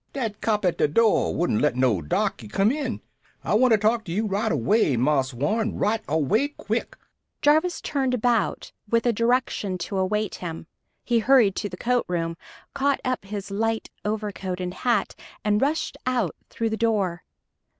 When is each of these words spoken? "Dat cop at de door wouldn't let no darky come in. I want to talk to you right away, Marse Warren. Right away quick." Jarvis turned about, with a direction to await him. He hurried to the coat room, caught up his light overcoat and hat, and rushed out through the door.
"Dat 0.13 0.41
cop 0.41 0.65
at 0.65 0.79
de 0.79 0.87
door 0.87 1.31
wouldn't 1.35 1.61
let 1.61 1.75
no 1.75 2.01
darky 2.01 2.47
come 2.47 2.71
in. 2.71 3.01
I 3.43 3.53
want 3.53 3.71
to 3.73 3.77
talk 3.77 4.03
to 4.05 4.11
you 4.11 4.25
right 4.25 4.51
away, 4.51 4.97
Marse 4.97 5.31
Warren. 5.31 5.77
Right 5.77 6.01
away 6.07 6.47
quick." 6.47 6.97
Jarvis 7.43 7.79
turned 7.81 8.15
about, 8.15 8.71
with 8.89 9.05
a 9.05 9.13
direction 9.13 9.77
to 9.77 9.99
await 9.99 10.33
him. 10.41 10.65
He 11.03 11.19
hurried 11.19 11.55
to 11.57 11.69
the 11.69 11.77
coat 11.77 12.05
room, 12.07 12.35
caught 12.73 12.99
up 13.05 13.25
his 13.25 13.51
light 13.51 13.91
overcoat 14.03 14.59
and 14.59 14.73
hat, 14.73 15.13
and 15.45 15.61
rushed 15.61 15.97
out 16.07 16.35
through 16.49 16.71
the 16.71 16.77
door. 16.77 17.21